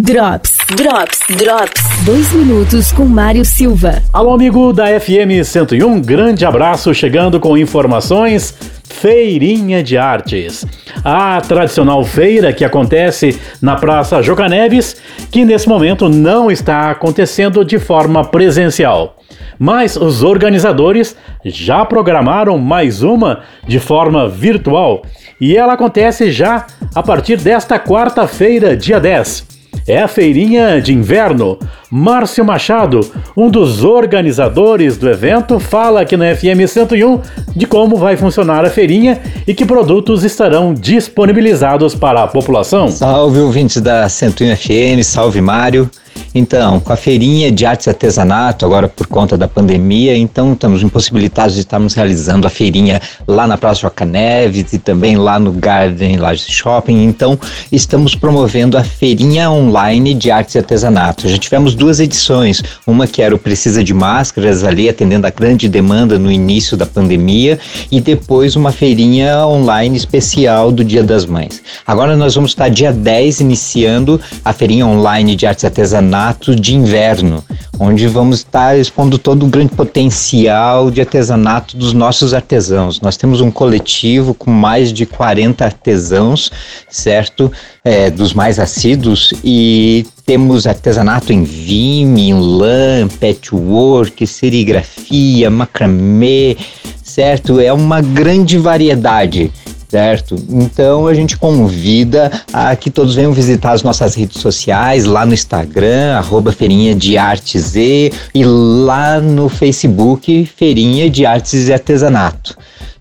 [0.00, 1.82] Drops, Drops, Drops.
[2.04, 4.00] Dois minutos com Mário Silva.
[4.12, 8.54] Alô, amigo da FM 101, grande abraço chegando com informações.
[8.84, 10.64] Feirinha de Artes.
[11.04, 14.96] A tradicional feira que acontece na Praça Joca Neves,
[15.32, 19.16] que nesse momento não está acontecendo de forma presencial.
[19.58, 25.02] Mas os organizadores já programaram mais uma de forma virtual
[25.40, 29.57] e ela acontece já a partir desta quarta-feira, dia 10
[29.88, 31.58] é a feirinha de inverno.
[31.90, 33.00] Márcio Machado,
[33.34, 37.20] um dos organizadores do evento, fala aqui na FM 101
[37.56, 42.88] de como vai funcionar a feirinha e que produtos estarão disponibilizados para a população.
[42.88, 45.90] Salve ouvintes da 101 FM, salve Mário.
[46.34, 50.82] Então, com a feirinha de artes e artesanato, agora por conta da pandemia, então estamos
[50.82, 55.52] impossibilitados de estarmos realizando a feirinha lá na Praça Joca Neves e também lá no
[55.52, 57.04] Garden Laje Shopping.
[57.04, 57.38] Então,
[57.72, 61.28] estamos promovendo a feirinha online de artes e artesanato.
[61.28, 65.68] Já tivemos duas edições, uma que era o Precisa de Máscaras ali, atendendo a grande
[65.68, 67.58] demanda no início da pandemia,
[67.90, 71.62] e depois uma feirinha online especial do Dia das Mães.
[71.86, 76.56] Agora nós vamos estar dia 10 iniciando a feirinha online de artes e artesanato artesanato
[76.56, 77.44] de inverno,
[77.78, 83.00] onde vamos estar expondo todo o grande potencial de artesanato dos nossos artesãos.
[83.00, 86.50] Nós temos um coletivo com mais de 40 artesãos,
[86.88, 87.52] certo?
[87.84, 96.56] É, dos mais assíduos e temos artesanato em vime, em lã, patchwork, serigrafia, macramê,
[97.02, 97.60] certo?
[97.60, 99.50] É uma grande variedade
[99.88, 100.36] certo?
[100.50, 105.32] Então a gente convida a que todos venham visitar as nossas redes sociais, lá no
[105.32, 112.56] Instagram, arroba Feirinha de Artes e, e lá no Facebook, Feirinha de Artes e Artesanato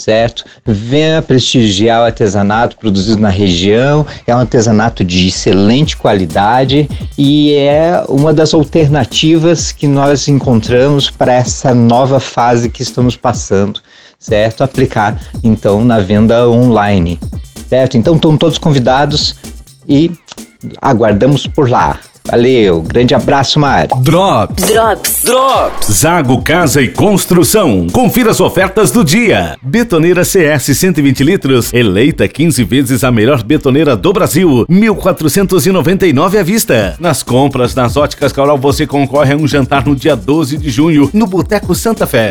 [0.00, 0.44] certo?
[0.64, 4.06] Venha prestigiar o artesanato produzido na região.
[4.26, 11.32] É um artesanato de excelente qualidade e é uma das alternativas que nós encontramos para
[11.32, 13.80] essa nova fase que estamos passando
[14.20, 14.62] certo?
[14.62, 17.18] Aplicar então na venda online,
[17.68, 17.96] certo?
[17.96, 19.34] Então estão todos convidados
[19.88, 20.12] e
[20.80, 21.98] aguardamos por lá.
[22.30, 23.90] Valeu, grande abraço, Mário.
[24.02, 24.64] Drops.
[24.64, 25.22] Drops.
[25.24, 25.92] Drops.
[25.92, 27.88] Zago Casa e Construção.
[27.90, 29.56] Confira as ofertas do dia.
[29.60, 36.96] Betoneira CS 120 litros, eleita 15 vezes a melhor betoneira do Brasil, 1.499 à vista.
[37.00, 41.10] Nas compras nas óticas Coral você concorre a um jantar no dia 12 de junho
[41.12, 42.28] no Boteco Santa Fé.